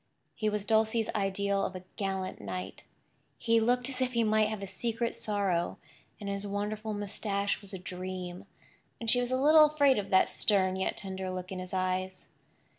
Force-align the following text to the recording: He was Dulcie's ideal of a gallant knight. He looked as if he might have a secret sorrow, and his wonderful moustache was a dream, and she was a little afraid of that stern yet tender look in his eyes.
He 0.33 0.49
was 0.49 0.65
Dulcie's 0.65 1.11
ideal 1.13 1.63
of 1.63 1.75
a 1.75 1.83
gallant 1.95 2.41
knight. 2.41 2.85
He 3.37 3.59
looked 3.59 3.87
as 3.87 4.01
if 4.01 4.13
he 4.13 4.23
might 4.23 4.49
have 4.49 4.63
a 4.63 4.65
secret 4.65 5.13
sorrow, 5.13 5.77
and 6.19 6.27
his 6.27 6.47
wonderful 6.47 6.95
moustache 6.95 7.61
was 7.61 7.71
a 7.71 7.77
dream, 7.77 8.45
and 8.99 9.11
she 9.11 9.21
was 9.21 9.29
a 9.29 9.39
little 9.39 9.65
afraid 9.65 9.99
of 9.99 10.09
that 10.09 10.27
stern 10.27 10.75
yet 10.75 10.97
tender 10.97 11.29
look 11.29 11.51
in 11.51 11.59
his 11.59 11.71
eyes. 11.71 12.29